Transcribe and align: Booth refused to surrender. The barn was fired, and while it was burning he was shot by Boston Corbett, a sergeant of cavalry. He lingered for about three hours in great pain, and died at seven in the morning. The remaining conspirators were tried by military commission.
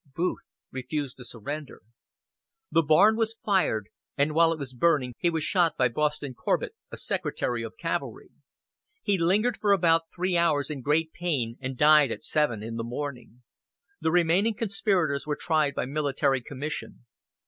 Booth 0.15 0.41
refused 0.71 1.17
to 1.17 1.23
surrender. 1.23 1.83
The 2.71 2.81
barn 2.81 3.15
was 3.15 3.37
fired, 3.45 3.89
and 4.17 4.33
while 4.33 4.51
it 4.51 4.57
was 4.57 4.73
burning 4.73 5.13
he 5.19 5.29
was 5.29 5.43
shot 5.43 5.77
by 5.77 5.89
Boston 5.89 6.33
Corbett, 6.33 6.73
a 6.91 6.97
sergeant 6.97 7.63
of 7.63 7.77
cavalry. 7.77 8.29
He 9.03 9.19
lingered 9.19 9.57
for 9.57 9.73
about 9.73 10.09
three 10.15 10.35
hours 10.35 10.71
in 10.71 10.81
great 10.81 11.13
pain, 11.13 11.55
and 11.61 11.77
died 11.77 12.09
at 12.11 12.23
seven 12.23 12.63
in 12.63 12.77
the 12.77 12.83
morning. 12.83 13.43
The 13.99 14.09
remaining 14.09 14.55
conspirators 14.55 15.27
were 15.27 15.37
tried 15.39 15.75
by 15.75 15.85
military 15.85 16.41
commission. 16.41 17.05